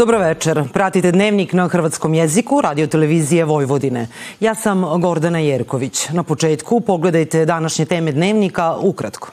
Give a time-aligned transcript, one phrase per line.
[0.00, 0.68] Dobro večer.
[0.72, 4.06] Pratite dnevnik na hrvatskom jeziku radio televizije Vojvodine.
[4.40, 6.08] Ja sam Gordana Jerković.
[6.08, 9.30] Na početku pogledajte današnje teme dnevnika ukratko.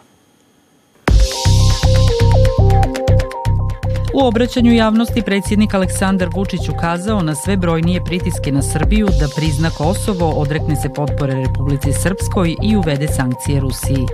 [4.13, 9.69] U obraćanju javnosti predsjednik Aleksandar Vučić ukazao na sve brojnije pritiske na Srbiju da prizna
[9.69, 14.05] Kosovo, odrekne se potpore Republici Srpskoj i uvede sankcije Rusiji.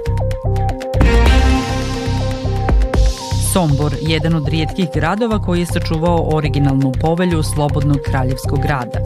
[3.53, 8.99] Sombor, jedan od rijetkih gradova koji je sačuvao originalnu povelju Slobodnog kraljevskog grada.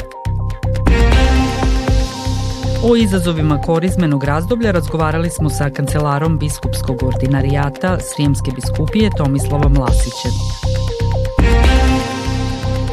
[2.83, 10.31] O izazovima korizmenog razdoblja razgovarali smo sa kancelarom biskupskog ordinarijata Srijemske biskupije Tomislavom Lasićem.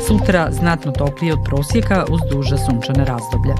[0.06, 3.54] Sutra znatno toplije od prosjeka uz duža sunčana razdoblja.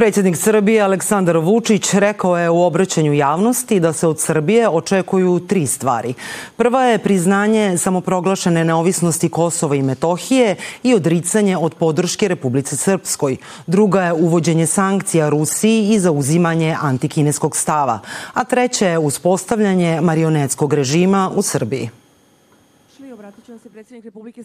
[0.00, 5.66] Predsjednik Srbije Aleksandar Vučić rekao je u obraćanju javnosti da se od Srbije očekuju tri
[5.66, 6.14] stvari.
[6.56, 13.36] Prva je priznanje samoproglašene neovisnosti Kosova i Metohije i odricanje od podrške Republici Srpskoj.
[13.66, 17.98] Druga je uvođenje sankcija Rusiji i zauzimanje antikineskog stava.
[18.34, 21.99] A treća je uspostavljanje marionetskog režima u Srbiji.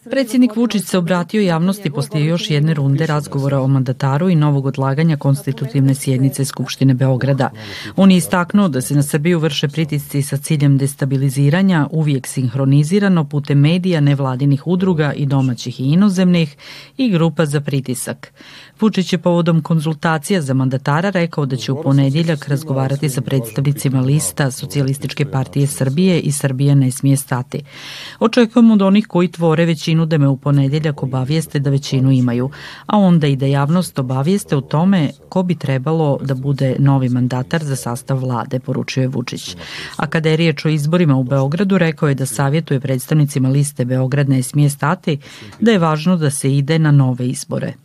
[0.09, 5.17] Predsjednik Vučić se obratio javnosti poslije još jedne runde razgovora o mandataru i novog odlaganja
[5.17, 7.49] konstitutivne sjednice Skupštine Beograda.
[7.95, 13.59] On je istaknuo da se na Srbiju vrše pritisci sa ciljem destabiliziranja, uvijek sinhronizirano putem
[13.59, 16.55] medija, nevladinih udruga i domaćih i inozemnih
[16.97, 18.33] i grupa za pritisak.
[18.79, 24.51] Vučić je povodom konzultacija za mandatara rekao da će u ponedjeljak razgovarati sa predstavnicima lista
[24.51, 27.61] Socijalističke partije Srbije i Srbija ne smije stati.
[28.19, 32.49] Očekujemo od onih koji tvore većinu da me u ponedjeljak obavijeste da većinu imaju,
[32.85, 37.63] a onda i da javnost obavijeste o tome ko bi trebalo da bude novi mandatar
[37.63, 39.55] za sastav vlade, poručuje Vučić.
[39.97, 44.29] A kada je riječ o izborima u Beogradu, rekao je da savjetuje predstavnicima liste Beograd
[44.29, 45.17] ne smije stati,
[45.59, 47.84] da je važno da se ide na nove izbore.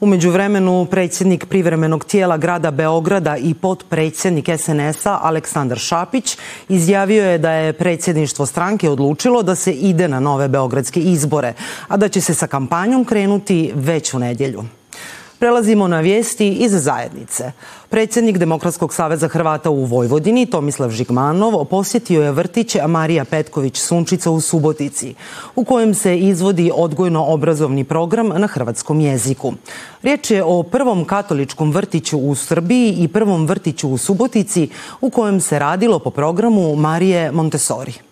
[0.00, 6.38] U međuvremenu predsjednik privremenog tijela grada Beograda i potpredsjednik SNS-a Aleksandar Šapić
[6.68, 11.52] izjavio je da je predsjedništvo stranke odlučilo da se ide na nove beogradske izbore,
[11.88, 14.64] a da će se sa kampanjom krenuti već u nedjelju.
[15.40, 17.52] Prelazimo na vijesti iz zajednice.
[17.88, 24.40] Predsjednik Demokratskog saveza Hrvata u Vojvodini, Tomislav Žigmanov, posjetio je vrtić Marija Petković Sunčica u
[24.40, 25.14] Subotici,
[25.56, 29.52] u kojem se izvodi odgojno-obrazovni program na hrvatskom jeziku.
[30.02, 34.68] Riječ je o prvom katoličkom vrtiću u Srbiji i prvom vrtiću u Subotici
[35.00, 38.09] u kojem se radilo po programu Marije Montessori.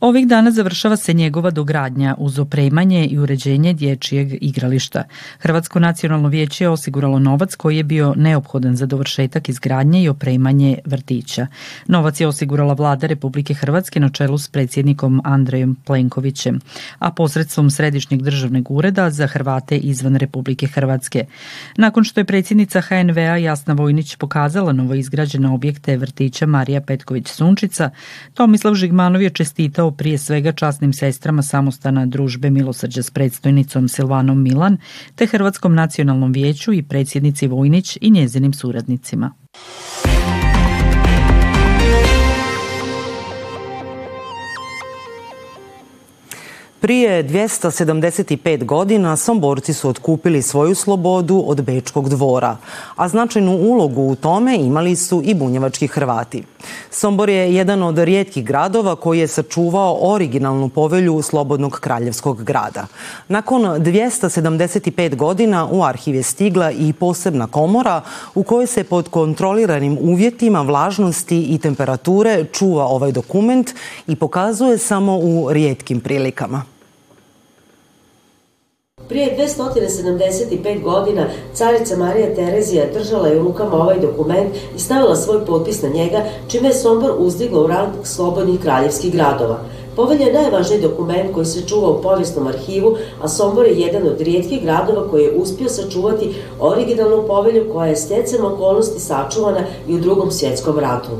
[0.00, 5.04] Ovih dana završava se njegova dogradnja uz opremanje i uređenje dječjeg igrališta.
[5.38, 10.78] Hrvatsko nacionalno vijeće je osiguralo novac koji je bio neophodan za dovršetak izgradnje i opremanje
[10.84, 11.46] vrtića.
[11.86, 16.60] Novac je osigurala vlada Republike Hrvatske na čelu s predsjednikom Andrejom Plenkovićem,
[16.98, 21.24] a posredstvom Središnjeg državnog ureda za Hrvate izvan Republike Hrvatske.
[21.76, 27.90] Nakon što je predsjednica HNV-a Jasna Vojnić pokazala novo izgrađene objekte vrtića Marija Petković Sunčica,
[28.34, 34.78] Tomislav Žigmanov je čestitao prije svega časnim sestrama samostana družbe Milosrđa s predstojnicom Silvanom Milan
[35.14, 39.34] te Hrvatskom nacionalnom vijeću i predsjednici Vojnić i njezinim suradnicima.
[46.80, 52.56] Prije 275 godina Somborci su otkupili svoju slobodu od Bečkog dvora,
[52.96, 56.42] a značajnu ulogu u tome imali su i bunjevački Hrvati.
[56.90, 62.86] Sombor je jedan od rijetkih gradova koji je sačuvao originalnu povelju Slobodnog kraljevskog grada.
[63.28, 68.00] Nakon 275 godina u arhiv je stigla i posebna komora
[68.34, 73.70] u kojoj se pod kontroliranim uvjetima vlažnosti i temperature čuva ovaj dokument
[74.06, 76.69] i pokazuje samo u rijetkim prilikama.
[79.10, 85.46] Prije 275 godina carica Marija Terezija držala je u rukama ovaj dokument i stavila svoj
[85.46, 89.58] potpis na njega, čime je Sombor uzdigla u rang slobodnih kraljevskih gradova.
[89.96, 94.20] Povelja je najvažniji dokument koji se čuva u povijesnom arhivu, a Sombor je jedan od
[94.20, 100.00] rijetkih gradova koji je uspio sačuvati originalnu povelju koja je stjecem okolnosti sačuvana i u
[100.00, 101.10] drugom svjetskom ratu.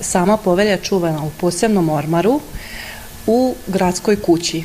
[0.00, 2.40] Sama povelja je čuvana u posebnom ormaru
[3.26, 4.64] u gradskoj kući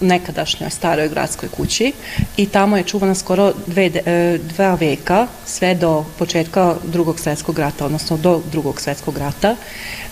[0.00, 1.92] nekadašnjoj staroj gradskoj kući
[2.36, 7.86] i tamo je čuvana skoro dve, e, dva veka, sve do početka drugog svjetskog rata,
[7.86, 9.56] odnosno do drugog svjetskog rata,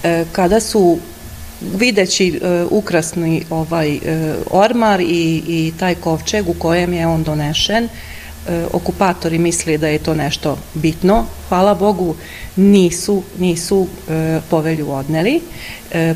[0.02, 0.98] e, kada su
[1.76, 3.98] videći e, ukrasni ovaj
[4.50, 7.88] ormar i, i taj kovčeg u kojem je on donešen, e,
[8.72, 11.26] okupatori mislili da je to nešto bitno.
[11.48, 12.14] Hvala Bogu
[12.56, 13.86] nisu, nisu
[14.50, 15.40] povelju odneli.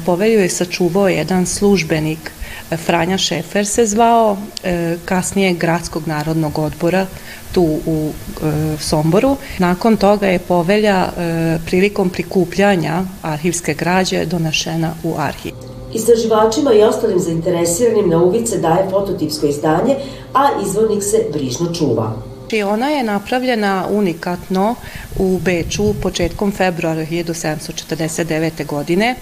[0.07, 2.33] Povelju je sačuvao jedan službenik
[2.77, 7.07] Franja Šefer se zvao, e, kasnije Gradskog narodnog odbora
[7.53, 9.37] tu u e, Somboru.
[9.59, 15.55] Nakon toga je povelja e, prilikom prikupljanja arhivske građe donašena u arhiv.
[15.95, 19.97] Istraživačima i ostalim zainteresiranim na uvice daje fototipsko izdanje,
[20.35, 22.28] a izvornik se brižno čuva.
[22.53, 24.75] I ona je napravljena unikatno
[25.17, 28.67] u Beču početkom februara 1749.
[28.67, 29.15] godine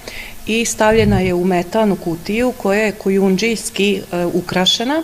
[0.47, 5.03] i stavljena je u metalnu kutiju koja je kujundžijski e, ukrašena.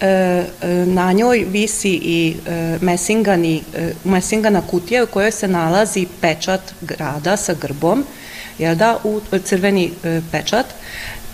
[0.00, 0.44] E, e,
[0.86, 7.36] na njoj visi i e, mesingani, e, mesingana kutija u kojoj se nalazi pečat grada
[7.36, 8.04] sa grbom,
[8.58, 9.90] jel da, u crveni
[10.32, 10.66] pečat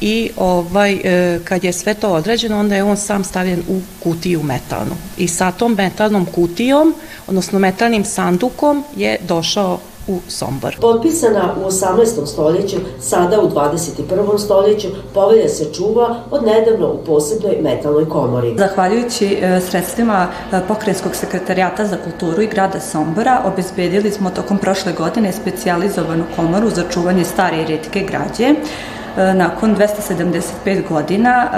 [0.01, 4.43] i ovaj, e, kad je sve to određeno, onda je on sam stavljen u kutiju
[4.43, 4.95] metalnu.
[5.19, 6.95] I sa tom metalnom kutijom,
[7.27, 10.77] odnosno metalnim sandukom je došao u Sombor.
[10.81, 12.27] Potpisana u 18.
[12.27, 14.39] stoljeću, sada u 21.
[14.39, 18.55] stoljeću, povelja se čuva od nedavno u posebnoj metalnoj komori.
[18.59, 24.93] Zahvaljujući e, sredstvima e, Pokrenjskog sekretarijata za kulturu i grada Sombora, obezbedili smo tokom prošle
[24.93, 28.45] godine specijalizovanu komoru za čuvanje stare i redke građe.
[28.45, 31.49] E, nakon 275 godina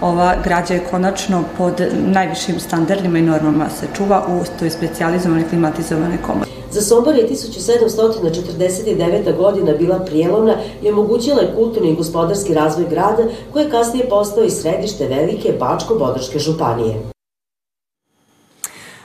[0.00, 6.18] ova građa je konačno pod najvišim standardima i normama se čuva u toj specijalizovanoj klimatizovanoj
[6.26, 6.57] komori.
[6.70, 9.36] Za Sombor je 1749.
[9.36, 13.22] godina bila prijelomna i omogućila je kulturni i gospodarski razvoj grada,
[13.52, 16.94] koji je kasnije postao i središte velike Bačko-Bodrške županije.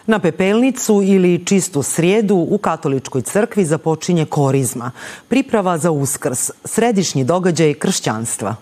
[0.06, 4.92] Na pepelnicu ili čistu srijedu u katoličkoj crkvi započinje korizma,
[5.28, 8.56] priprava za uskrs, središnji događaj kršćanstva.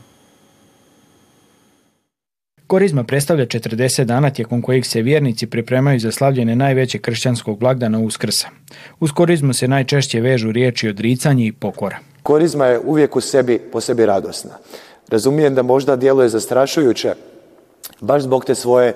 [2.71, 8.47] Korizma predstavlja 40 dana tijekom kojih se vjernici pripremaju za slavljene najveće kršćanskog blagdana Uskrsa.
[8.99, 11.97] Uz korizmu se najčešće vežu riječi odricanje i pokora.
[12.23, 14.51] Korizma je uvijek u sebi, po sebi radosna.
[15.09, 17.13] Razumijem da možda djeluje zastrašujuće,
[18.01, 18.95] baš zbog te svoje e,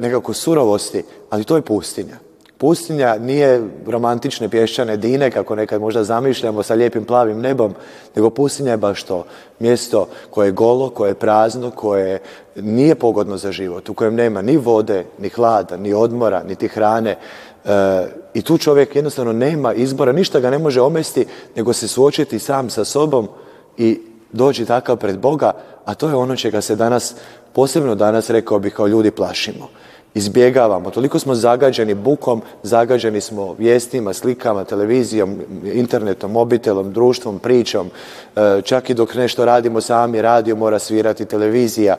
[0.00, 2.16] nekako surovosti, ali to je pustinja.
[2.60, 7.74] Pustinja nije romantične pješčane dine, kako nekad možda zamišljamo sa lijepim plavim nebom,
[8.16, 9.24] nego pustinja je baš to.
[9.58, 12.18] Mjesto koje je golo, koje je prazno, koje
[12.56, 17.16] nije pogodno za život, u kojem nema ni vode, ni hlada, ni odmora, niti hrane.
[17.64, 21.26] E, I tu čovjek jednostavno nema izbora, ništa ga ne može omesti,
[21.56, 23.28] nego se suočiti sam sa sobom
[23.76, 24.00] i
[24.32, 25.52] doći takav pred Boga,
[25.84, 27.14] a to je ono čega se danas,
[27.52, 29.68] posebno danas, rekao bih, kao ljudi plašimo
[30.14, 30.90] izbjegavamo.
[30.90, 37.90] Toliko smo zagađeni bukom, zagađeni smo vijestima, slikama, televizijom, internetom, mobitelom, društvom, pričom.
[38.36, 41.96] E, čak i dok nešto radimo sami, radio mora svirati televizija.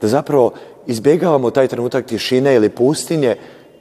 [0.00, 0.52] Da zapravo
[0.86, 3.36] izbjegavamo taj trenutak tišine ili pustinje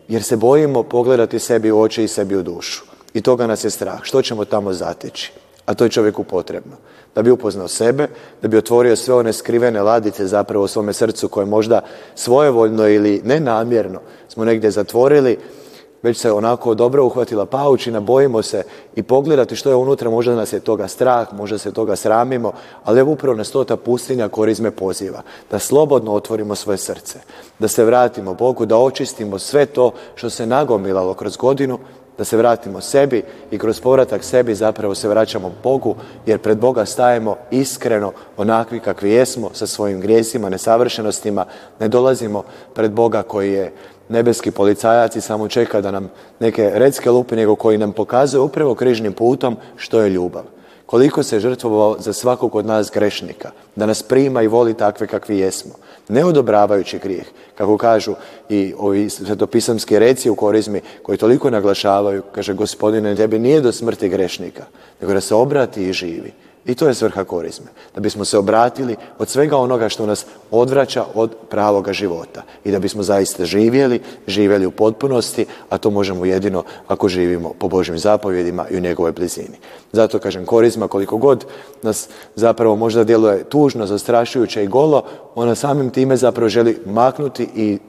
[0.07, 2.83] jer se bojimo pogledati sebi u oči i sebi u dušu.
[3.13, 3.99] I toga nas je strah.
[4.01, 5.31] Što ćemo tamo zateći?
[5.65, 6.75] A to je čovjeku potrebno
[7.15, 8.07] da bi upoznao sebe,
[8.41, 11.81] da bi otvorio sve one skrivene ladice zapravo u svome srcu koje možda
[12.15, 15.37] svojevoljno ili nenamjerno smo negdje zatvorili,
[16.03, 18.63] već se onako dobro uhvatila paučina, bojimo se
[18.95, 22.51] i pogledati što je unutra, možda nas je toga strah, možda se toga sramimo,
[22.83, 27.19] ali evo upravo nas to ta pustinja korizme poziva, da slobodno otvorimo svoje srce,
[27.59, 31.79] da se vratimo Bogu, da očistimo sve to što se nagomilalo kroz godinu,
[32.17, 36.85] da se vratimo sebi i kroz povratak sebi zapravo se vraćamo Bogu jer pred Boga
[36.85, 41.45] stajemo iskreno onakvi kakvi jesmo sa svojim grijesima, nesavršenostima,
[41.79, 42.43] ne dolazimo
[42.73, 43.73] pred Boga koji je
[44.09, 48.75] nebeski policajac i samo čeka da nam neke redske lupi, nego koji nam pokazuje upravo
[48.75, 50.43] križnim putom što je ljubav
[50.93, 55.37] koliko se žrtvovao za svakog od nas grešnika, da nas prima i voli takve kakvi
[55.37, 55.71] jesmo,
[56.09, 58.13] ne odobravajući grijeh, kako kažu
[58.49, 64.09] i ovi svetopisamski reci u korizmi koji toliko naglašavaju, kaže gospodine, tebi nije do smrti
[64.09, 64.65] grešnika,
[65.01, 66.33] nego da se obrati i živi.
[66.65, 67.65] I to je svrha korizme.
[67.95, 72.43] Da bismo se obratili od svega onoga što nas odvraća od pravoga života.
[72.63, 77.67] I da bismo zaista živjeli, živjeli u potpunosti, a to možemo jedino ako živimo po
[77.67, 79.57] Božim zapovjedima i u njegovoj blizini.
[79.91, 81.45] Zato kažem korizma koliko god
[81.81, 85.03] nas zapravo možda djeluje tužno, zastrašujuće i golo,
[85.35, 87.79] ona samim time zapravo želi maknuti i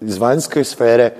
[0.00, 1.12] iz vanjske sfere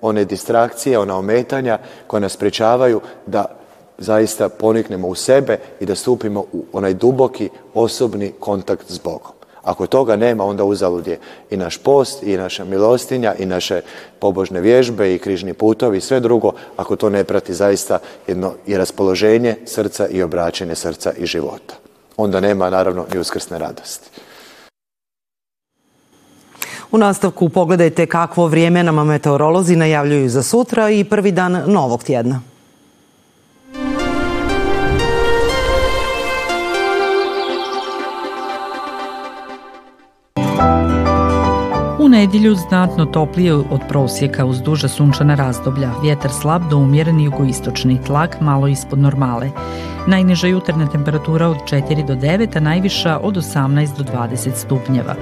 [0.00, 3.61] one distrakcije, ona ometanja koja nas pričavaju da
[4.02, 9.32] zaista poniknemo u sebe i da stupimo u onaj duboki osobni kontakt s Bogom.
[9.62, 11.18] Ako toga nema, onda uzalud je
[11.50, 13.80] i naš post, i naša milostinja, i naše
[14.18, 18.76] pobožne vježbe, i križni putovi, i sve drugo, ako to ne prati zaista jedno i
[18.76, 21.74] raspoloženje srca i obraćenje srca i života.
[22.16, 24.10] Onda nema, naravno, i uskrsne radosti.
[26.92, 32.51] U nastavku pogledajte kakvo vrijeme nama meteorolozi najavljuju za sutra i prvi dan novog tjedna.
[42.12, 48.40] Nedjelju znatno toplije od prosjeka uz duža sunčana razdoblja, vjetar slab do umjereni jugoistočni tlak
[48.40, 49.50] malo ispod normale.
[50.06, 55.14] Najniža jutarnja temperatura od 4 do 9, a najviša od 18 do 20 stupnjeva.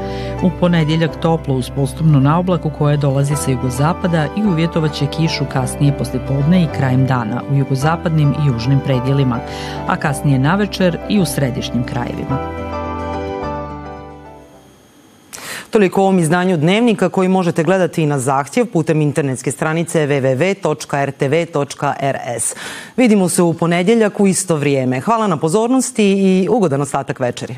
[0.42, 5.98] U ponedjeljak toplo uz postupnu naoblaku koja dolazi sa jugozapada i uvjetovat će kišu kasnije
[5.98, 9.38] poslijepodne i krajem dana u jugozapadnim i južnim predjelima,
[9.86, 12.79] a kasnije navečer i u središnjim krajevima.
[15.70, 20.64] Toliko u ovom izdanju Dnevnika koji možete gledati i na zahtjev putem internetske stranice www.rtv.rs.
[22.96, 25.00] Vidimo se u ponedjeljak u isto vrijeme.
[25.00, 27.56] Hvala na pozornosti i ugodan ostatak večeri.